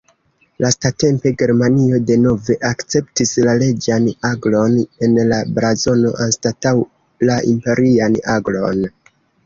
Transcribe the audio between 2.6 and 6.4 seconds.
akceptis la reĝan aglon en la blazono